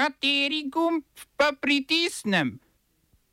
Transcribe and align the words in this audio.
Kateri 0.00 0.64
gumb 0.72 1.04
pa 1.36 1.52
pritisnem? 1.60 2.58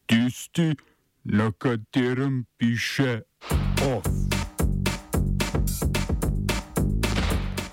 Tisti, 0.05 0.75
na 1.23 1.51
katerem 1.57 2.45
piše 2.57 3.21
OF. 3.87 4.03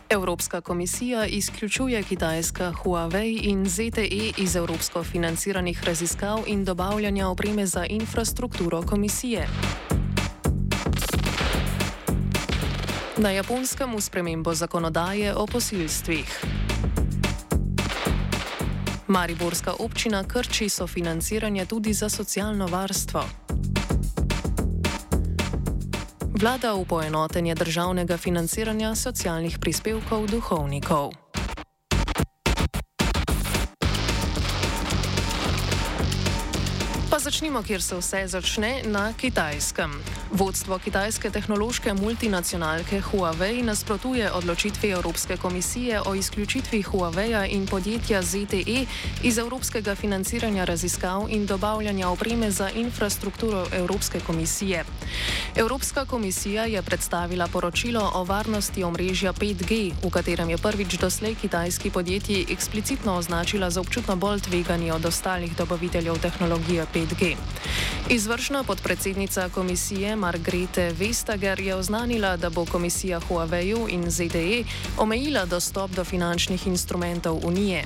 Evropska 0.08 0.60
komisija 0.60 1.26
izključuje 1.26 2.02
kitajska 2.02 2.72
Huawei 2.72 3.40
in 3.42 3.66
ZTE 3.66 4.32
iz 4.38 4.56
evropsko 4.56 5.04
financiranih 5.04 5.84
raziskav 5.84 6.38
in 6.46 6.64
dobavljanja 6.64 7.28
opreme 7.28 7.66
za 7.66 7.86
infrastrukturo 7.86 8.82
komisije. 8.82 9.48
Na 13.16 13.30
japonskem 13.30 13.94
v 13.96 14.00
spremembo 14.00 14.54
zakonodaje 14.54 15.34
o 15.34 15.46
posilstvih. 15.46 16.63
Mariborska 19.08 19.72
občina 19.78 20.24
krči 20.24 20.68
sofinanciranje 20.68 21.66
tudi 21.66 21.92
za 21.92 22.08
socialno 22.08 22.66
varstvo. 22.66 23.24
Vlada 26.40 26.72
v 26.74 26.84
poenotenje 26.84 27.54
državnega 27.54 28.16
financiranja 28.16 28.94
socialnih 28.94 29.58
prispevkov 29.58 30.26
duhovnikov. 30.26 31.12
Pa 37.10 37.18
začnimo, 37.18 37.62
kjer 37.62 37.82
se 37.82 37.96
vse 37.96 38.26
začne, 38.26 38.82
na 38.84 39.12
kitajskem. 39.12 39.92
Vodstvo 40.32 40.78
kitajske 40.78 41.30
tehnološke 41.30 41.92
multinacionalke 41.94 43.00
Huawei 43.00 43.62
nasprotuje 43.62 44.32
odločitvi 44.32 44.90
Evropske 44.90 45.36
komisije 45.36 46.00
o 46.06 46.14
izključitvi 46.14 46.82
Huawei 46.82 47.46
in 47.50 47.66
podjetja 47.66 48.22
ZTE 48.22 48.86
iz 49.22 49.38
evropskega 49.38 49.94
financiranja 49.94 50.64
raziskav 50.64 51.26
in 51.28 51.46
dobavljanja 51.46 52.08
opreme 52.08 52.50
za 52.50 52.70
infrastrukturo 52.70 53.66
Evropske 53.72 54.20
komisije. 54.20 54.84
Evropska 55.56 56.04
komisija 56.04 56.64
je 56.64 56.82
predstavila 56.82 57.46
poročilo 57.46 58.10
o 58.14 58.24
varnosti 58.24 58.84
omrežja 58.84 59.32
5G, 59.32 59.92
v 60.02 60.10
katerem 60.10 60.50
je 60.50 60.58
prvič 60.58 60.98
doslej 60.98 61.34
kitajski 61.34 61.90
podjetji 61.90 62.46
eksplicitno 62.50 63.14
označila 63.14 63.70
za 63.70 63.80
občutno 63.80 64.16
bolj 64.16 64.40
tvegani 64.40 64.90
od 64.90 65.04
ostalih 65.04 65.56
dobaviteljev 65.56 66.18
tehnologije 66.18 66.86
5G. 66.94 67.36
Izvršna 68.10 68.64
podpredsednica 68.64 69.48
komisije 69.48 70.16
Margrete 70.16 70.92
Vestager 70.98 71.60
je 71.60 71.74
oznanila, 71.74 72.36
da 72.36 72.50
bo 72.50 72.64
komisija 72.64 73.20
Huawei 73.20 73.88
in 73.88 74.10
ZDE 74.10 74.64
omejila 74.98 75.44
dostop 75.44 75.90
do 75.90 76.04
finančnih 76.04 76.66
instrumentov 76.66 77.40
Unije. 77.46 77.84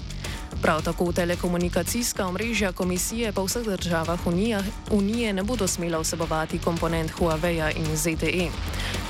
Prav 0.63 0.83
tako 0.83 1.13
telekomunikacijska 1.13 2.27
omrežja 2.27 2.73
komisije 2.73 3.33
po 3.33 3.45
vseh 3.45 3.67
državah 3.67 4.27
Unije, 4.27 4.61
Unije 4.91 5.33
ne 5.33 5.43
bodo 5.43 5.69
smela 5.69 5.99
vsebovati 5.99 6.59
komponent 6.59 7.11
Huawei 7.11 7.77
in 7.77 7.97
ZTE. 7.97 8.49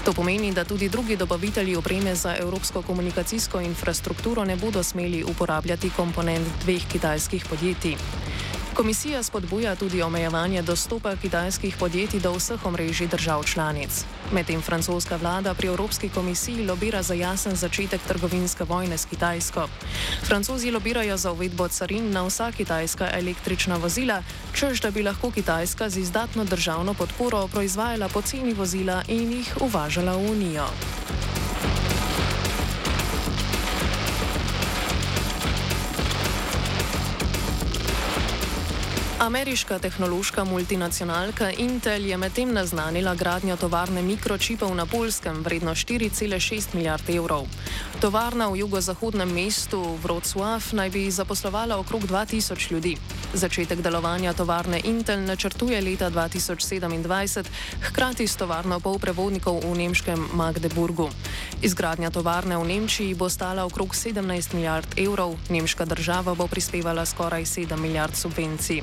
To 0.04 0.12
pomeni, 0.12 0.52
da 0.52 0.64
tudi 0.64 0.88
drugi 0.88 1.16
dobavitelji 1.16 1.76
opreme 1.76 2.14
za 2.14 2.36
evropsko 2.36 2.82
komunikacijsko 2.82 3.60
infrastrukturo 3.60 4.44
ne 4.44 4.56
bodo 4.56 4.82
smeli 4.82 5.24
uporabljati 5.24 5.90
komponent 5.90 6.48
dveh 6.64 6.86
kitajskih 6.92 7.44
podjetij. 7.50 7.96
Komisija 8.78 9.22
spodbuja 9.22 9.76
tudi 9.76 10.02
omejevanje 10.02 10.62
dostopa 10.62 11.16
kitajskih 11.16 11.76
podjetij 11.76 12.20
do 12.20 12.32
vseh 12.32 12.66
omrežij 12.66 13.06
držav 13.06 13.44
članic. 13.44 14.04
Medtem 14.32 14.62
francoska 14.62 15.16
vlada 15.16 15.54
pri 15.54 15.68
Evropski 15.68 16.08
komisiji 16.08 16.66
lobira 16.66 17.02
za 17.02 17.14
jasen 17.14 17.56
začetek 17.56 18.00
trgovinske 18.08 18.64
vojne 18.64 18.98
s 18.98 19.04
Kitajsko. 19.04 19.66
Francozi 20.22 20.70
lobirajo 20.70 21.16
za 21.16 21.32
uvedbo 21.32 21.68
carin 21.68 22.12
na 22.12 22.22
vsa 22.26 22.52
kitajska 22.52 23.10
električna 23.12 23.76
vozila, 23.76 24.22
čež 24.54 24.80
da 24.80 24.90
bi 24.90 25.02
lahko 25.02 25.30
Kitajska 25.30 25.90
z 25.90 25.98
izdatno 25.98 26.44
državno 26.44 26.94
podporo 26.94 27.48
proizvajala 27.48 28.08
poceni 28.08 28.54
vozila 28.54 29.02
in 29.08 29.32
jih 29.32 29.56
uvažala 29.60 30.16
v 30.16 30.30
Unijo. 30.30 30.66
Ameriška 39.28 39.76
tehnološka 39.78 40.44
multinacionalka 40.44 41.50
Intel 41.50 42.06
je 42.06 42.16
medtem 42.16 42.48
naznanila 42.52 43.12
gradnjo 43.14 43.56
tovarne 43.60 44.02
mikročipov 44.02 44.72
na 44.74 44.86
Polskem 44.86 45.44
vredno 45.44 45.74
4,6 45.76 46.72
milijard 46.72 47.04
evrov. 47.10 47.44
Tovarna 48.00 48.48
v 48.48 48.64
jugozahodnem 48.64 49.28
mestu 49.28 49.84
Wrocław 50.00 50.72
naj 50.72 50.90
bi 50.90 51.10
zaposlovala 51.10 51.76
okrog 51.76 52.08
2000 52.08 52.72
ljudi. 52.72 52.96
Začetek 53.34 53.84
delovanja 53.84 54.32
tovarne 54.32 54.80
Intel 54.84 55.20
načrtuje 55.20 55.76
leta 55.80 56.08
2027, 56.10 57.44
hkrati 57.82 58.24
s 58.24 58.36
tovarno 58.36 58.80
polprevodnikov 58.80 59.60
v 59.60 59.76
nemškem 59.76 60.28
Magdeburgu. 60.32 61.10
Izgradnja 61.60 62.08
tovarne 62.10 62.56
v 62.56 62.64
Nemčiji 62.64 63.14
bo 63.14 63.28
stala 63.28 63.68
okrog 63.68 63.92
17 63.92 64.54
milijard 64.54 64.88
evrov, 64.96 65.36
nemška 65.52 65.84
država 65.84 66.34
bo 66.34 66.48
prispevala 66.48 67.04
skoraj 67.04 67.44
7 67.44 67.76
milijard 67.76 68.16
subvencij. 68.16 68.80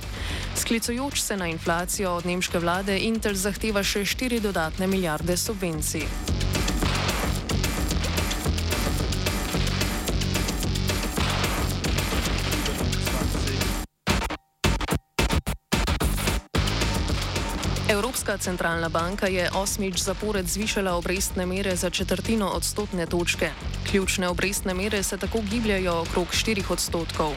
Sklicujoč 0.55 1.21
se 1.21 1.37
na 1.37 1.47
inflacijo 1.47 2.15
od 2.15 2.25
nemške 2.25 2.59
vlade, 2.59 2.99
Intel 2.99 3.35
zahteva 3.35 3.83
še 3.83 4.05
4 4.05 4.39
dodatne 4.39 4.87
milijarde 4.87 5.37
subvencij. 5.37 6.44
Evropska 17.89 18.37
centralna 18.37 18.89
banka 18.89 19.27
je 19.27 19.45
osmič 19.53 20.01
zapored 20.01 20.49
zvišala 20.49 20.97
obrestne 20.97 21.45
mere 21.45 21.75
za 21.75 21.89
četrtino 21.89 22.47
odstotne 22.47 23.05
točke. 23.05 23.49
Ključne 23.91 24.27
obrestne 24.27 24.73
mere 24.73 25.03
se 25.03 25.17
tako 25.17 25.41
gibljajo 25.41 26.01
okrog 26.01 26.27
4 26.27 26.63
odstotkov. 26.69 27.33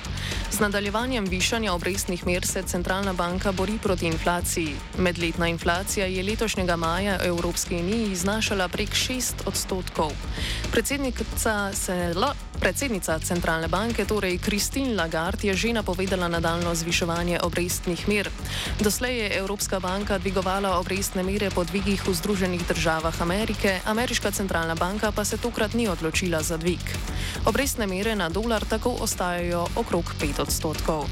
Z 0.50 0.60
nadaljevanjem 0.60 1.24
višanja 1.24 1.72
obrestnih 1.72 2.26
mer 2.26 2.46
se 2.46 2.62
centralna 2.62 3.12
banka 3.12 3.52
bori 3.52 3.78
proti 3.82 4.06
inflaciji. 4.06 4.72
Medletna 4.98 5.48
inflacija 5.48 6.06
je 6.06 6.22
letošnjega 6.22 6.76
maja 6.76 7.16
v 7.16 7.26
Evropski 7.26 7.76
uniji 7.76 8.16
znašala 8.16 8.68
prek 8.68 8.90
6 8.90 9.32
odstotkov. 9.46 10.12
Predsednica 10.72 11.72
se 11.72 11.92
L. 12.16 12.47
Predsednica 12.58 13.18
centralne 13.22 13.70
banke, 13.70 14.02
torej 14.04 14.42
Kristin 14.42 14.98
Lagarde, 14.98 15.48
je 15.48 15.54
že 15.54 15.70
napovedala 15.72 16.28
nadaljno 16.28 16.74
zviševanje 16.74 17.38
obrestnih 17.42 18.08
mer. 18.08 18.30
Doslej 18.82 19.14
je 19.16 19.38
Evropska 19.38 19.80
banka 19.80 20.18
dvigovala 20.18 20.78
obrestne 20.78 21.22
mere 21.22 21.50
po 21.54 21.64
dvigih 21.64 22.02
v 22.02 22.14
Združenih 22.14 22.66
državah 22.66 23.14
Amerike, 23.22 23.80
ameriška 23.86 24.30
centralna 24.30 24.74
banka 24.74 25.12
pa 25.14 25.24
se 25.24 25.38
tokrat 25.38 25.74
ni 25.74 25.88
odločila 25.88 26.42
za 26.42 26.56
dvig. 26.56 26.82
Obrestne 27.46 27.86
mere 27.86 28.18
na 28.18 28.28
dolar 28.28 28.64
tako 28.66 28.90
ostajajo 29.00 29.66
okrog 29.78 30.04
5 30.20 30.42
odstotkov. 30.42 31.06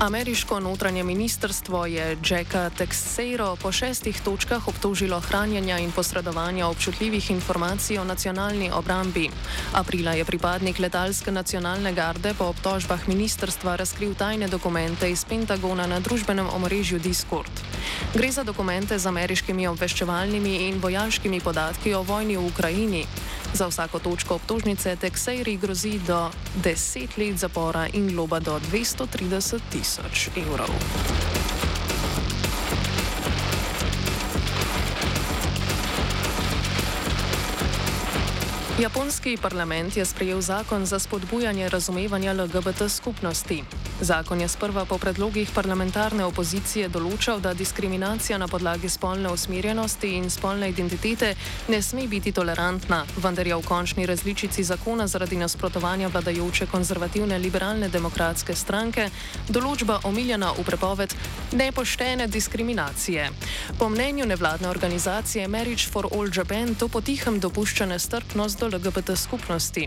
Ameriško 0.00 0.60
notranje 0.60 1.04
ministrstvo 1.04 1.86
je 1.86 2.16
Jacka 2.30 2.70
Texeiro 2.70 3.56
po 3.62 3.72
šestih 3.72 4.20
točkah 4.20 4.68
obtožilo 4.68 5.20
hranjenja 5.20 5.78
in 5.78 5.92
posredovanja 5.92 6.68
občutljivih 6.68 7.30
informacij 7.30 7.98
o 7.98 8.04
nacionalni 8.04 8.70
obrambi. 8.72 9.30
Aprila 9.74 10.12
je 10.12 10.24
pripadnik 10.24 10.78
letalske 10.78 11.32
nacionalne 11.32 11.92
garde 11.92 12.34
po 12.38 12.44
obtožbah 12.44 13.08
ministrstva 13.08 13.76
razkril 13.76 14.14
tajne 14.14 14.48
dokumente 14.48 15.10
iz 15.10 15.24
Pentagona 15.24 15.86
na 15.86 16.00
družbenem 16.00 16.48
omrežju 16.54 16.98
Discord. 16.98 17.52
Gre 18.14 18.32
za 18.32 18.44
dokumente 18.44 18.98
z 18.98 19.06
ameriškimi 19.06 19.66
obveščevalnimi 19.66 20.56
in 20.68 20.80
vojaškimi 20.80 21.40
podatki 21.40 21.94
o 21.94 22.02
vojni 22.02 22.36
v 22.36 22.46
Ukrajini. 22.46 23.04
Za 23.54 23.66
vsako 23.66 23.98
točko 23.98 24.34
obtožnice 24.34 24.96
Texeiri 24.96 25.56
grozi 25.56 26.00
do 26.06 26.30
10 26.64 27.18
let 27.18 27.38
zapora 27.38 27.86
in 27.92 28.08
globa 28.08 28.40
do 28.40 28.60
230 28.72 29.58
tisoč 29.72 30.28
evrov. 30.36 30.70
Japonski 38.80 39.36
parlament 39.36 39.96
je 39.96 40.04
sprejel 40.04 40.40
zakon 40.40 40.86
za 40.86 40.98
spodbujanje 40.98 41.68
razumevanja 41.68 42.32
LGBT 42.32 42.88
skupnosti. 42.88 43.64
Zakon 44.00 44.40
je 44.40 44.48
sprva 44.48 44.84
po 44.88 44.96
predlogih 44.96 45.50
parlamentarne 45.52 46.24
opozicije 46.24 46.86
določal, 46.88 47.36
da 47.44 47.50
diskriminacija 47.52 48.38
na 48.40 48.46
podlagi 48.48 48.88
spolne 48.88 49.28
usmerjenosti 49.28 50.14
in 50.16 50.30
spolne 50.32 50.70
identitete 50.72 51.34
ne 51.68 51.80
sme 51.84 52.06
biti 52.08 52.32
tolerantna, 52.32 53.02
vendar 53.20 53.44
je 53.44 53.58
v 53.58 53.66
končni 53.68 54.06
različici 54.08 54.64
zakona 54.64 55.04
zaradi 55.04 55.36
nasprotovanja 55.36 56.08
vladajoče 56.08 56.70
konzervativne 56.72 57.36
liberalne 57.38 57.90
demokratske 57.92 58.56
stranke 58.56 59.10
določba 59.52 59.98
omiljena 60.08 60.54
v 60.56 60.64
prepoved 60.64 61.12
nepoštene 61.52 62.24
diskriminacije. 62.32 63.28
Po 63.76 63.90
mnenju 63.92 64.30
nevladne 64.32 64.72
organizacije 64.72 65.44
Marriage 65.44 65.92
for 65.92 66.08
All 66.08 66.32
Japan 66.32 66.72
to 66.74 66.88
potihem 66.88 67.36
dopušča 67.36 67.90
nestrpnost 67.92 68.64
do 68.64 68.72
LGBT 68.72 69.12
skupnosti. 69.12 69.84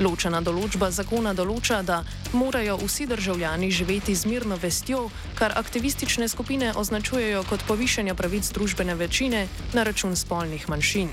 Ločena 0.00 0.40
določba 0.40 0.88
zakona 0.88 1.36
določa, 1.36 1.82
da 1.84 2.00
morajo 2.32 2.80
vsi 2.80 3.04
državljani 3.04 3.49
živeti 3.70 4.14
z 4.14 4.26
mirno 4.26 4.56
vestjo, 4.56 5.08
kar 5.34 5.52
aktivistične 5.56 6.28
skupine 6.28 6.72
označujejo 6.76 7.42
kot 7.48 7.64
povišanje 7.68 8.14
pravic 8.14 8.50
družbene 8.52 8.94
večine 8.94 9.46
na 9.72 9.82
račun 9.82 10.16
spolnih 10.16 10.68
manjšin. 10.68 11.08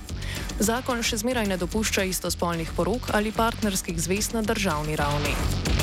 Zakon 0.60 1.04
še 1.04 1.18
zmeraj 1.18 1.48
ne 1.48 1.57
dopušča 1.57 2.04
istospolnih 2.04 2.72
porok 2.75 3.13
ali 3.13 3.31
partnerskih 3.31 4.01
zvez 4.01 4.34
na 4.34 4.42
državni 4.42 4.95
ravni. 4.95 5.76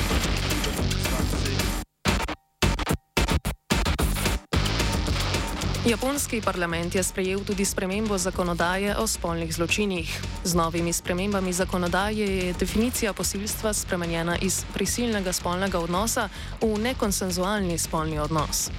Japonski 5.84 6.40
parlament 6.40 6.94
je 6.94 7.02
sprejel 7.02 7.44
tudi 7.44 7.64
spremembo 7.64 8.18
zakonodaje 8.18 8.96
o 8.96 9.06
spolnih 9.06 9.52
zločinih. 9.54 10.20
Z 10.44 10.54
novimi 10.54 10.92
spremembami 10.92 11.52
zakonodaje 11.52 12.36
je 12.46 12.52
definicija 12.52 13.12
posilstva 13.12 13.72
spremenjena 13.72 14.38
iz 14.40 14.64
prisilnega 14.74 15.32
spolnega 15.32 15.78
odnosa 15.78 16.28
v 16.60 16.78
nekonsenzualni 16.80 17.78
spolni 17.78 18.18
odnos. 18.18 18.70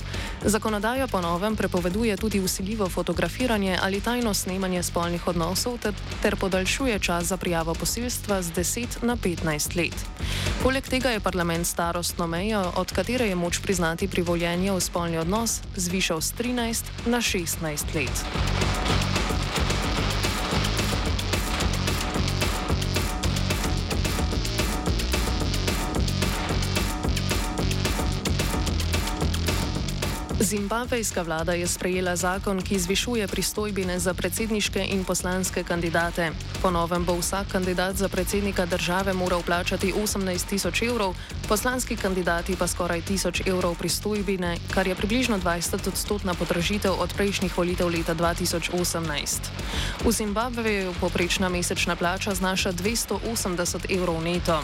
Zakonodaja 0.45 1.07
po 1.07 1.21
novem 1.21 1.56
prepoveduje 1.56 2.18
tudi 2.18 2.39
usiljivo 2.39 2.89
fotografiranje 2.89 3.77
ali 3.81 4.01
tajno 4.01 4.33
snemanje 4.33 4.83
spolnih 4.83 5.27
odnosov 5.27 5.77
ter, 5.77 5.94
ter 6.21 6.36
podaljšuje 6.36 7.00
čas 7.00 7.24
za 7.24 7.38
prijavo 7.38 7.74
posilstva 7.74 8.42
z 8.42 8.51
10 8.51 8.88
na 9.01 9.15
15 9.18 9.77
let. 9.77 9.95
Poleg 10.63 10.88
tega 10.88 11.09
je 11.09 11.19
parlament 11.19 11.68
starostno 11.68 12.27
mejo, 12.27 12.71
od 12.75 12.92
katere 12.92 13.27
je 13.27 13.36
moč 13.36 13.59
priznati 13.59 14.07
privoljenje 14.07 14.71
v 14.71 14.81
spolni 14.81 15.18
odnos, 15.18 15.62
zvišal 15.75 16.21
z 16.21 16.33
13 16.33 16.83
na 17.06 17.18
16 17.18 17.95
let. 17.95 19.14
Zimbabvejska 30.56 31.22
vlada 31.22 31.52
je 31.52 31.68
sprejela 31.68 32.16
zakon, 32.16 32.63
ki 32.63 32.80
zvišuje 32.80 33.28
pristojbine 33.28 34.00
za 34.00 34.13
predsedniške 34.16 34.88
in 34.88 35.04
poslanske 35.04 35.68
kandidate. 35.68 36.31
Po 36.63 36.72
novem 36.72 37.04
bo 37.04 37.19
vsak 37.19 37.52
kandidat 37.52 38.00
za 38.00 38.07
predsednika 38.07 38.66
države 38.66 39.13
moral 39.13 39.44
plačati 39.44 39.92
18 39.92 40.48
tisoč 40.48 40.81
evrov, 40.81 41.12
poslanski 41.47 41.95
kandidati 41.95 42.56
pa 42.56 42.68
skoraj 42.68 43.01
tisoč 43.01 43.42
evrov 43.45 43.75
pristojbine, 43.75 44.57
kar 44.74 44.88
je 44.88 44.95
približno 44.95 45.39
20 45.39 45.88
odstotna 45.88 46.33
podražitev 46.33 46.94
od 47.00 47.13
prejšnjih 47.13 47.57
volitev 47.57 47.88
leta 47.88 48.15
2018. 48.15 48.71
V 50.06 50.12
Zimbabveju 50.12 50.94
poprečna 51.00 51.50
mesečna 51.50 51.95
plača 51.95 52.33
znaša 52.33 52.71
280 52.74 53.95
evrov 53.97 54.24
neto. 54.24 54.63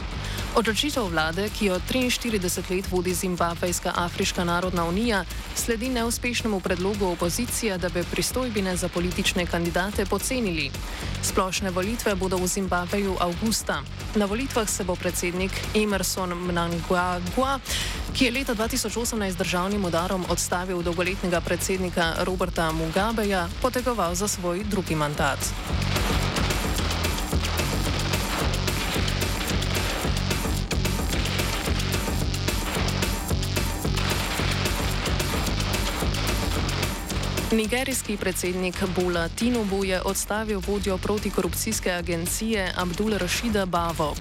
Odločitev 0.55 1.07
vlade, 1.07 1.49
ki 1.49 1.65
jo 1.65 1.79
43 1.89 2.75
let 2.75 2.91
vodi 2.91 3.13
Zimbabvejska 3.13 3.93
Afriška 3.95 4.43
narodna 4.43 4.85
unija, 4.85 5.25
sledi 5.55 5.89
neuspešnemu 5.89 6.59
predlogu 6.59 7.05
opozicije, 7.05 7.77
da 7.77 7.89
bi 7.89 8.03
pristojbine 8.11 8.75
za 8.75 8.89
politične 8.89 9.45
kandidate 9.45 10.05
pocenili. 10.05 10.71
Splošne 11.23 11.69
volitve 11.69 12.15
bodo 12.15 12.37
v 12.37 12.47
Zimbabveju 12.47 13.15
avgusta. 13.19 13.81
Na 14.15 14.25
volitvah 14.25 14.69
se 14.69 14.83
bo 14.83 14.95
predsednik 14.95 15.51
Emerson 15.75 16.33
Mnangagwa, 16.71 17.59
ki 18.13 18.25
je 18.25 18.31
leta 18.31 18.55
2018 18.55 19.37
državnim 19.37 19.85
udarom 19.85 20.25
odstavil 20.29 20.81
dolgoletnega 20.81 21.41
predsednika 21.41 22.13
Roberta 22.23 22.71
Mugabeja, 22.71 23.47
potegoval 23.61 24.15
za 24.15 24.27
svoj 24.27 24.63
drugi 24.63 24.95
mandat. 24.95 25.39
Nigerijski 37.51 38.17
predsednik 38.17 38.75
Bola 38.95 39.29
Tinubu 39.29 39.83
je 39.85 40.01
odstavil 40.01 40.61
vodjo 40.67 40.97
protikorupcijske 40.97 41.91
agencije 41.91 42.73
Abdul 42.77 43.17
Rashida 43.17 43.65
Bavo. 43.65 44.15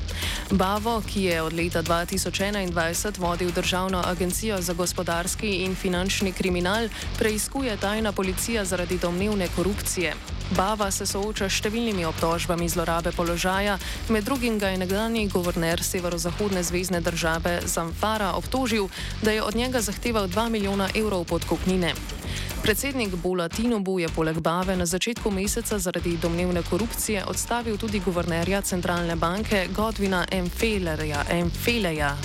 Bavo, 0.50 1.02
ki 1.12 1.22
je 1.22 1.42
od 1.42 1.52
leta 1.52 1.82
2021 1.82 3.18
vodil 3.18 3.50
Državno 3.52 4.02
agencijo 4.06 4.60
za 4.62 4.72
gospodarski 4.72 5.46
in 5.46 5.74
finančni 5.74 6.32
kriminal, 6.32 6.88
preiskuje 7.18 7.76
tajna 7.76 8.12
policija 8.12 8.64
zaradi 8.64 8.98
domnevne 8.98 9.48
korupcije. 9.56 10.14
Bava 10.56 10.90
se 10.90 11.06
sooča 11.06 11.46
s 11.48 11.60
številnimi 11.62 12.04
obtožbami 12.04 12.68
zlorabe 12.68 13.12
položaja, 13.12 13.78
med 14.08 14.24
drugim 14.24 14.58
ga 14.58 14.68
je 14.68 14.78
nekdani 14.78 15.28
guverner 15.28 15.82
severozahodne 15.82 16.62
zvezdne 16.62 17.00
države 17.00 17.60
Zamfara 17.64 18.32
obtožil, 18.32 18.88
da 19.22 19.30
je 19.30 19.42
od 19.42 19.54
njega 19.54 19.80
zahteval 19.80 20.26
2 20.26 20.48
milijona 20.48 20.90
evrov 20.94 21.24
podkupnine. 21.24 21.94
Predsednik 22.60 23.16
Bola 23.16 23.48
Tinubu 23.48 23.98
je 23.98 24.08
poleg 24.08 24.36
Bave 24.40 24.76
na 24.76 24.84
začetku 24.86 25.30
meseca 25.32 25.78
zaradi 25.78 26.20
domnevne 26.20 26.60
korupcije 26.62 27.24
odstavil 27.24 27.78
tudi 27.80 28.00
guvernerja 28.04 28.60
centralne 28.60 29.16
banke 29.16 29.68
Godvina 29.72 30.26
Mfeleja. 30.32 32.16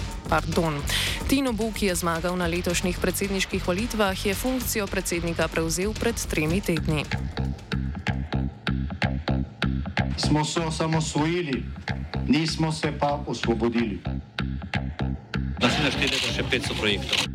Tinubu, 1.28 1.72
ki 1.72 1.86
je 1.86 1.96
zmagal 1.96 2.36
na 2.38 2.48
letošnjih 2.48 2.98
predsedniških 3.00 3.68
volitvah, 3.68 4.26
je 4.26 4.36
funkcijo 4.36 4.88
predsednika 4.88 5.48
prevzel 5.48 5.94
pred 5.94 6.16
tremi 6.30 6.62
tedni. 6.62 7.06
Smo 10.18 10.46
se 10.46 10.60
osamosvojili, 10.60 11.64
nismo 12.28 12.72
se 12.72 12.92
pa 13.00 13.24
osvobodili. 13.28 14.00
Naslednje 15.62 15.92
število 15.92 16.28
je 16.28 16.34
še 16.36 16.44
500 16.52 16.80
projektov 16.80 17.35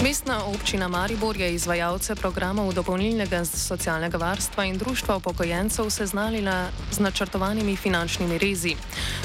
Mestna 0.00 0.44
občina 0.44 0.88
Maribor 0.88 1.36
je 1.36 1.54
izvajalce 1.54 2.14
programov 2.14 2.72
dopolnilnega 2.72 3.44
socialnega 3.44 4.16
varstva 4.16 4.64
in 4.64 4.78
društva 4.78 5.16
upokojencev 5.16 5.90
seznanila 5.90 6.68
z 6.92 6.98
načrtovanimi 6.98 7.76
finančnimi 7.76 8.38
rezi. 8.38 8.76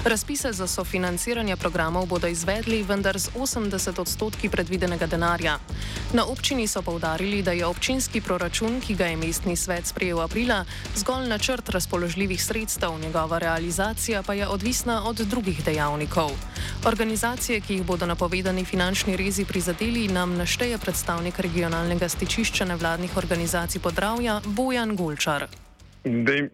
Razpise 0.03 0.51
za 0.51 0.67
sofinanciranje 0.67 1.55
programov 1.55 2.05
bodo 2.05 2.27
izvedli, 2.27 2.84
vendar 2.84 3.20
z 3.20 3.29
80 3.36 4.01
odstotki 4.01 4.50
predvidenega 4.50 5.08
denarja. 5.08 5.60
Na 6.13 6.25
občini 6.25 6.67
so 6.67 6.82
povdarili, 6.82 7.41
da 7.44 7.51
je 7.51 7.65
občinski 7.65 8.22
proračun, 8.22 8.82
ki 8.82 8.96
ga 8.96 9.05
je 9.05 9.17
mestni 9.17 9.55
svet 9.55 9.88
sprejel 9.88 10.22
aprila, 10.22 10.65
zgolj 10.96 11.27
načrt 11.27 11.70
razpoložljivih 11.70 12.44
sredstev, 12.44 13.00
njegova 13.00 13.38
realizacija 13.39 14.24
pa 14.24 14.34
je 14.34 14.48
odvisna 14.48 15.08
od 15.08 15.15
drugih 15.15 15.63
dejavnikov. 15.65 16.32
Organizacije, 16.86 17.62
ki 17.62 17.74
jih 17.74 17.84
bodo 17.84 18.05
napovedani 18.05 18.65
finančni 18.65 19.17
rezi 19.17 19.46
prizadeli, 19.46 20.08
nam 20.08 20.36
naštejejo 20.65 20.81
šteje 20.81 20.86
predstavnik 20.86 21.38
regionalnega 21.39 22.07
stičišča 22.10 22.65
nevladnih 22.65 23.13
organizacij 23.17 23.81
Podravja 23.81 24.41
Bojan 24.57 24.95
Gulčar. 24.98 25.45
Zdaj, 26.01 26.50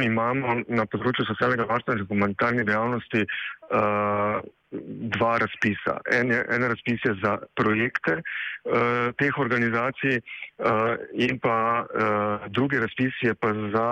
imamo 0.00 0.64
na 0.68 0.86
področju 0.88 1.26
socialnega 1.28 1.66
varstva 1.68 1.98
in 1.98 2.06
humanitarne 2.08 2.64
dejavnosti 2.64 3.20
uh, 3.20 4.40
dva 5.12 5.32
razpisa. 5.44 5.98
En, 6.08 6.32
je, 6.32 6.40
en 6.40 6.64
razpis 6.72 7.04
je 7.04 7.12
za 7.20 7.36
projekte 7.52 8.22
uh, 8.22 9.12
teh 9.20 9.36
organizacij 9.36 10.16
uh, 10.16 10.96
in 11.12 11.36
pa 11.36 11.84
uh, 11.84 12.48
drugi 12.48 12.80
razpis 12.80 13.12
je 13.20 13.36
pa 13.36 13.52
za 13.76 13.90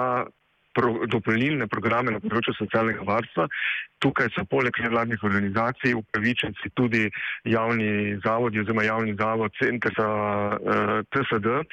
pro, 0.79 0.95
dopolnilne 1.11 1.67
programe 1.71 2.15
na 2.15 2.23
področju 2.23 2.55
socialnega 2.61 3.03
varstva. 3.07 3.49
Tukaj 3.99 4.31
so 4.31 4.45
poleg 4.47 4.77
nevladnih 4.79 5.23
organizacij 5.27 5.97
upravičenci 5.99 6.71
tudi 6.79 7.09
javni 7.51 8.15
zavodi 8.23 8.63
oziroma 8.63 8.85
javni 8.87 9.17
zavod 9.19 9.55
Center 9.59 9.91
za 9.97 10.07
uh, 10.07 10.93
TSD 11.11 11.49
uh, 11.51 11.65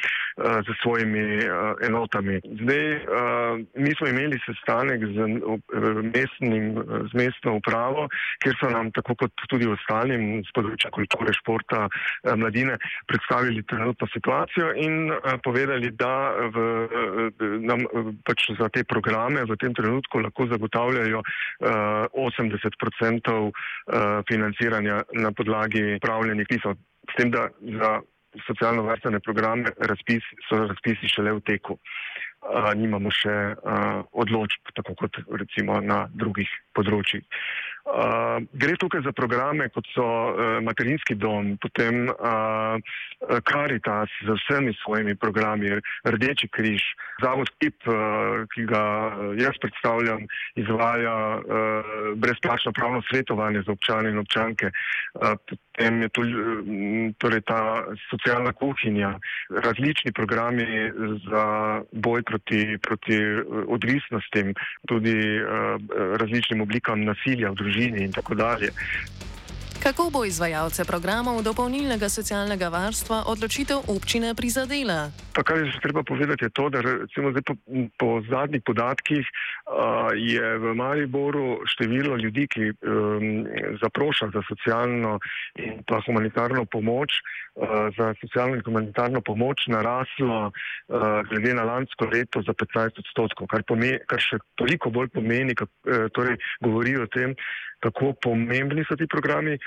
z 0.65 0.77
svojimi 0.81 1.25
uh, 1.45 1.75
enotami. 1.85 2.39
Zdaj, 2.61 2.85
uh, 2.95 3.61
mi 3.77 3.93
smo 3.99 4.09
imeli 4.09 4.39
sestanek 4.45 5.05
z, 5.13 5.27
uh, 5.45 6.01
mestnim, 6.01 6.81
z 7.11 7.19
mestno 7.21 7.59
upravo, 7.59 8.07
kjer 8.41 8.57
so 8.57 8.71
nam, 8.73 8.89
tako 8.97 9.13
kot 9.21 9.45
tudi 9.51 9.69
ostalim 9.69 10.41
z 10.47 10.57
področja 10.57 10.89
kulture, 10.97 11.35
športa, 11.37 11.85
uh, 11.85 12.33
mladine, 12.33 12.79
predstavili 13.05 13.61
trenutno 13.69 14.09
situacijo 14.15 14.73
in 14.81 15.13
uh, 15.13 15.37
povedali, 15.45 15.93
da 15.93 16.33
v, 16.49 16.65
uh, 16.89 17.55
nam 17.61 17.85
uh, 17.85 18.09
pač 18.25 18.49
za 18.57 18.71
te 18.73 18.81
programe 18.95 19.43
v 19.43 19.59
tem 19.59 19.75
trenutku 19.75 20.23
lahko 20.23 20.47
zagotavljajo 20.47 21.21
uh, 21.21 22.25
80 22.25 22.65
odstotkov 22.87 23.51
uh, 23.51 23.55
financiranja 24.29 25.03
na 25.19 25.31
podlagi 25.35 25.99
pravljenih 26.01 26.47
pisov. 26.49 26.79
S 27.11 27.17
tem, 27.19 27.31
da 27.31 27.49
za 27.61 27.99
socialno-varstvene 28.47 29.19
programe 29.19 29.71
razpis, 29.91 30.23
so 30.49 30.65
razpisi 30.67 31.11
šele 31.11 31.35
v 31.37 31.43
teku. 31.47 31.77
Uh, 32.45 32.71
nimamo 32.77 33.11
še 33.13 33.35
uh, 33.55 34.01
odločb, 34.13 34.73
tako 34.77 34.95
kot 35.03 35.21
recimo 35.39 35.79
na 35.81 36.05
drugih 36.13 36.49
področjih. 36.77 37.23
Uh, 37.85 38.41
gre 38.57 38.73
tukaj 38.81 39.03
za 39.05 39.11
programe, 39.13 39.67
kot 39.69 39.85
so 39.93 40.01
uh, 40.03 40.57
materinski 40.65 41.13
dom, 41.21 41.51
potem 41.61 42.09
uh, 42.09 42.81
Caritas 43.45 44.09
z 44.25 44.33
vsemi 44.39 44.73
svojimi 44.81 45.13
programi, 45.15 45.69
Rdeči 46.01 46.49
križ, 46.49 46.81
Zavod 47.21 47.51
KIP, 47.61 47.85
uh, 47.85 48.41
ki 48.49 48.65
ga 48.65 48.83
jaz 49.37 49.61
predstavljam, 49.61 50.25
izvaja 50.57 51.37
uh, 51.37 51.93
brezplačno 52.17 52.73
pravno 52.73 53.05
svetovanje 53.05 53.61
za 53.69 53.77
občane 53.77 54.09
in 54.09 54.17
občanke. 54.17 54.73
Uh, 55.21 55.37
potem 55.75 56.01
je 56.01 56.09
tu 56.09 56.21
torej 57.19 57.41
ta 57.43 57.83
socialna 58.09 58.53
kuhinja, 58.53 59.19
različni 59.49 60.11
programi 60.11 60.91
za 61.27 61.45
boj 61.91 62.23
proti, 62.23 62.77
proti 62.81 63.19
odvisnostim, 63.67 64.53
tudi 64.87 65.15
uh, 65.43 65.75
različnim 66.19 66.61
oblikam 66.61 67.03
nasilja 67.03 67.51
v 67.51 67.55
družini 67.55 68.05
in 68.07 68.11
tako 68.11 68.35
dalje. 68.35 68.71
Kako 69.85 70.09
bo 70.13 70.25
izvajalce 70.25 70.81
programov 70.85 71.43
dopolnilnega 71.45 72.09
socialnega 72.09 72.67
varstva 72.73 73.17
odločitev 73.29 73.85
občine 73.93 74.33
prizadela? 74.33 75.13
Pa 75.35 75.43
kar 75.45 75.61
je 75.61 75.77
treba 75.81 76.01
povedati, 76.03 76.45
je 76.45 76.49
to, 76.49 76.69
da 76.73 76.81
recimo 76.81 77.29
zdaj 77.31 77.43
po, 77.45 77.53
po 77.99 78.09
zadnjih 78.29 78.63
podatkih 78.65 79.21
uh, 79.29 80.09
je 80.17 80.57
v 80.57 80.73
Mariboru 80.73 81.61
število 81.69 82.17
ljudi, 82.17 82.47
ki 82.49 82.63
um, 82.71 83.45
zaproša 83.81 84.31
za 84.33 84.41
socialno 84.49 85.19
in 85.61 85.83
pa 85.85 86.01
humanitarno 86.07 86.65
pomoč, 86.65 87.21
uh, 87.53 87.93
za 87.97 88.13
socialno 88.21 88.55
in 88.55 88.65
humanitarno 88.65 89.21
pomoč 89.21 89.67
naraslo 89.67 90.49
uh, 90.49 91.21
glede 91.29 91.53
na 91.53 91.63
lansko 91.63 92.09
leto 92.09 92.41
za 92.41 92.57
15 92.57 93.05
odstotkov, 93.05 93.53
kar, 93.53 93.61
pomeni, 93.61 94.01
kar 94.09 94.17
še 94.17 94.41
toliko 94.57 94.89
bolj 94.89 95.13
pomeni, 95.13 95.53
kak, 95.53 95.69
uh, 95.85 96.09
torej 96.09 96.41
govori 96.65 96.97
o 96.97 97.05
tem, 97.05 97.37
kako 97.85 98.13
pomembni 98.21 98.85
so 98.89 98.97
ti 98.99 99.07
programi 99.07 99.57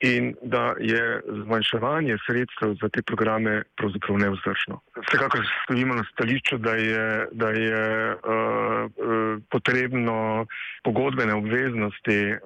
in 0.00 0.34
da 0.42 0.74
je 0.80 1.20
zmanjševanje 1.44 2.16
sredstev 2.26 2.74
za 2.80 2.88
te 2.88 3.02
programe 3.02 3.62
pravzaprav 3.76 4.18
nevzdržno. 4.18 4.80
Vsekakor 5.08 5.46
stojimo 5.64 5.94
na 5.94 6.04
stališču, 6.12 6.58
da 6.58 6.74
je, 6.74 7.26
da 7.32 7.48
je 7.50 8.12
uh, 8.12 8.20
uh, 8.20 9.42
potrebno 9.50 10.46
pogodbene 10.84 11.34
obveznosti 11.34 12.20
uh, 12.32 12.38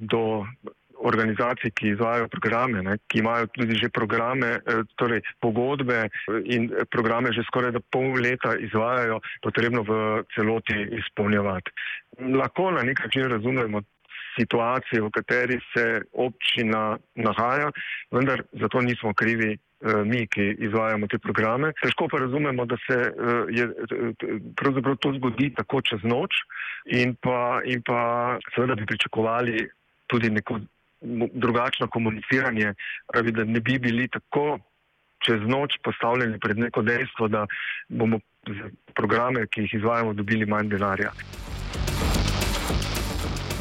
do 0.00 0.46
organizacij, 1.02 1.70
ki 1.70 1.88
izvajajo 1.88 2.28
programe, 2.28 2.82
ne, 2.82 2.96
ki 3.06 3.18
imajo 3.18 3.46
tudi 3.46 3.74
že 3.74 3.88
programe, 3.88 4.60
torej 4.96 5.22
pogodbe 5.42 6.08
in 6.44 6.70
programe 6.90 7.32
že 7.32 7.42
skoraj 7.48 7.72
da 7.74 7.80
pol 7.80 8.14
leta 8.22 8.54
izvajajo, 8.58 9.18
potrebno 9.42 9.82
v 9.82 10.22
celoti 10.34 10.76
izpolnjevati. 10.98 11.74
Lahko 12.38 12.70
na 12.70 12.82
nek 12.86 13.02
način 13.04 13.26
razumemo 13.28 13.82
situacije, 14.38 15.02
v 15.02 15.10
kateri 15.10 15.58
se 15.72 16.02
občina 16.12 16.98
nahaja, 17.14 17.70
vendar 18.10 18.42
zato 18.52 18.80
nismo 18.80 19.14
krivi 19.14 19.56
uh, 19.56 20.02
mi, 20.06 20.26
ki 20.26 20.56
izvajamo 20.68 21.06
te 21.06 21.18
programe. 21.18 21.72
Težko 21.82 22.08
pa 22.08 22.22
razumemo, 22.24 22.66
da 22.66 22.76
se 22.86 22.98
uh, 22.98 23.46
je 23.50 23.68
pravzaprav 24.56 24.96
to 24.96 25.12
zgodi 25.18 25.52
tako 25.56 25.82
čez 25.82 26.04
noč 26.04 26.42
in 26.86 27.14
pa, 27.20 27.60
in 27.64 27.82
pa 27.86 28.38
seveda 28.54 28.74
bi 28.74 28.86
pričakovali 28.86 29.68
tudi 30.06 30.30
neko 30.30 30.60
drugačno 31.34 31.88
komuniciranje, 31.88 32.74
pravi, 33.12 33.32
da 33.32 33.44
ne 33.44 33.60
bi 33.60 33.78
bili 33.78 34.08
tako 34.08 34.58
čez 35.26 35.40
noč 35.46 35.78
postavljeni 35.82 36.38
pred 36.38 36.58
neko 36.58 36.82
dejstvo, 36.82 37.28
da 37.28 37.46
bomo 37.88 38.18
za 38.46 38.70
programe, 38.94 39.46
ki 39.46 39.66
jih 39.66 39.74
izvajamo, 39.74 40.12
dobili 40.12 40.46
manj 40.46 40.68
denarja. 40.68 41.12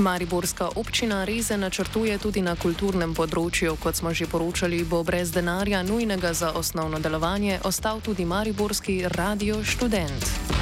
Mariborska 0.01 0.69
občina 0.75 1.23
reze 1.23 1.57
načrtuje 1.57 2.17
tudi 2.17 2.41
na 2.41 2.55
kulturnem 2.57 3.13
področju. 3.13 3.75
Kot 3.77 3.95
smo 4.01 4.13
že 4.13 4.25
poročali, 4.25 4.81
bo 4.83 5.03
brez 5.05 5.29
denarja 5.31 5.83
nujnega 5.85 6.33
za 6.33 6.51
osnovno 6.57 6.99
delovanje 6.99 7.59
ostal 7.63 8.01
tudi 8.01 8.25
Mariborski 8.25 9.05
radio 9.05 9.61
študent. 9.63 10.60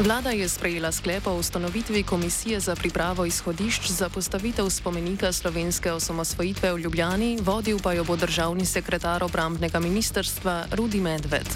Vlada 0.00 0.30
je 0.30 0.48
sprejela 0.48 0.92
sklep 0.92 1.26
o 1.26 1.34
ustanovitvi 1.34 2.02
komisije 2.02 2.60
za 2.60 2.74
pripravo 2.74 3.26
izhodišč 3.26 3.90
za 3.90 4.08
postavitev 4.08 4.70
spomenika 4.70 5.32
slovenske 5.32 5.92
osamosvojitve 5.92 6.72
v 6.72 6.78
Ljubljani, 6.78 7.38
vodil 7.40 7.78
pa 7.82 7.92
jo 7.92 8.04
bo 8.04 8.16
državni 8.16 8.66
sekretar 8.66 9.24
obrambnega 9.24 9.80
ministrstva 9.80 10.64
Rudi 10.72 11.00
Medved. 11.00 11.48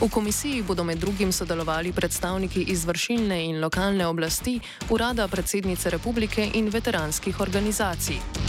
V 0.00 0.08
komisiji 0.10 0.62
bodo 0.62 0.84
med 0.84 0.98
drugim 0.98 1.32
sodelovali 1.32 1.92
predstavniki 1.92 2.62
izvršilne 2.62 3.44
in 3.44 3.60
lokalne 3.60 4.06
oblasti, 4.06 4.60
urada 4.90 5.28
predsednice 5.28 5.90
republike 5.90 6.50
in 6.54 6.68
veteranskih 6.68 7.40
organizacij. 7.40 8.47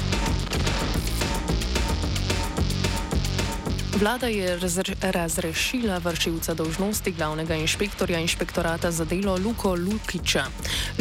Vlada 3.99 4.27
je 4.27 4.59
razrešila 5.01 5.97
vršilca 5.97 6.53
dolžnosti 6.53 7.11
glavnega 7.11 7.55
inšpektorja 7.55 8.19
inšpektorata 8.19 8.91
za 8.91 9.05
delo 9.05 9.37
Luko 9.45 9.75
Lukiča. 9.75 10.43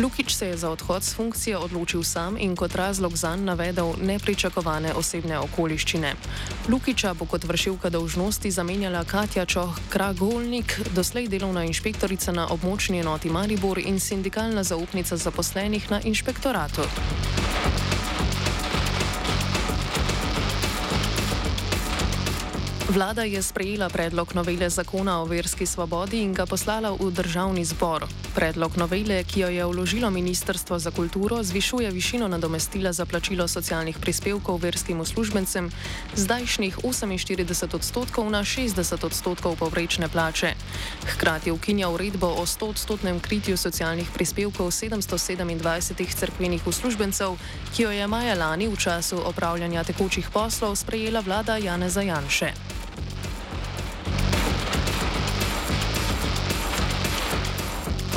Lukič 0.02 0.34
se 0.34 0.46
je 0.48 0.56
za 0.56 0.70
odhod 0.70 1.02
z 1.02 1.14
funkcije 1.14 1.58
odločil 1.58 2.02
sam 2.02 2.36
in 2.38 2.56
kot 2.56 2.74
razlog 2.74 3.16
zanj 3.16 3.44
navedel 3.44 3.94
nepričakovane 4.02 4.94
osebne 4.94 5.38
okoliščine. 5.38 6.14
Lukiča 6.68 7.14
bo 7.14 7.24
kot 7.24 7.44
vršilka 7.44 7.90
dolžnosti 7.90 8.50
zamenjala 8.50 9.04
Katja 9.04 9.46
Čoh 9.46 9.78
Kragolnik, 9.88 10.80
doslej 10.94 11.28
delovna 11.28 11.64
inšpektorica 11.64 12.32
na 12.32 12.48
območni 12.50 12.98
enoti 12.98 13.30
Maribor 13.30 13.78
in 13.78 14.00
sindikalna 14.00 14.64
zaupnica 14.64 15.16
zaposlenih 15.16 15.90
na 15.90 16.00
inšpektoratu. 16.00 16.82
Vlada 22.88 23.22
je 23.22 23.42
sprejela 23.42 23.88
predlog 23.88 24.34
novele 24.34 24.70
zakona 24.70 25.20
o 25.20 25.24
verski 25.24 25.66
svobodi 25.66 26.22
in 26.24 26.32
ga 26.32 26.46
poslala 26.46 26.96
v 26.96 27.10
državni 27.12 27.60
zbor. 27.64 28.06
Predlog 28.34 28.80
novele, 28.80 29.24
ki 29.28 29.40
jo 29.40 29.48
je 29.48 29.64
vložilo 29.66 30.10
Ministrstvo 30.10 30.78
za 30.78 30.90
kulturo, 30.90 31.42
zvišuje 31.42 31.90
višino 31.90 32.28
nadomestila 32.28 32.92
za 32.92 33.04
plačilo 33.04 33.48
socialnih 33.48 33.98
prispevkov 34.00 34.56
verskim 34.62 35.00
uslužbencem 35.00 35.68
zdajšnjih 36.16 36.78
48 36.78 37.76
odstotkov 37.76 38.30
na 38.30 38.40
60 38.40 39.04
odstotkov 39.04 39.60
povprečne 39.60 40.08
plače. 40.08 40.54
Hkrati 41.12 41.50
ukinja 41.50 41.88
uredbo 41.92 42.26
o 42.26 42.46
100 42.46 42.68
odstotnem 42.68 43.20
kritju 43.20 43.56
socialnih 43.56 44.08
prispevkov 44.14 44.72
727 44.72 46.16
crkvenih 46.16 46.66
uslužbencev, 46.66 47.36
ki 47.76 47.82
jo 47.82 47.90
je 47.90 48.06
maja 48.06 48.34
lani 48.34 48.68
v 48.68 48.76
času 48.76 49.20
opravljanja 49.28 49.84
tekočih 49.84 50.30
poslov 50.32 50.76
sprejela 50.76 51.20
vlada 51.20 51.60
Janeza 51.60 52.00
Janše. 52.00 52.67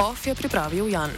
OF 0.01 0.27
je 0.27 0.33
pripravil 0.35 0.89
Jan. 0.89 1.13